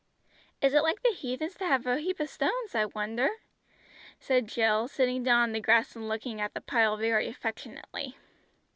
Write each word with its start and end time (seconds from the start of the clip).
"Is 0.63 0.73
it 0.73 0.81
like 0.81 1.03
the 1.03 1.11
heathens 1.13 1.53
to 1.57 1.65
have 1.67 1.85
a 1.85 1.99
heap 1.99 2.19
of 2.19 2.27
stones, 2.27 2.73
I 2.73 2.85
wonder?" 2.85 3.29
said 4.19 4.47
Jill, 4.47 4.87
sitting 4.87 5.21
down 5.21 5.41
on 5.43 5.51
the 5.51 5.59
grass 5.61 5.95
and 5.95 6.09
looking 6.09 6.41
at 6.41 6.55
the 6.55 6.61
pile 6.61 6.97
very 6.97 7.27
affectionately. 7.27 8.17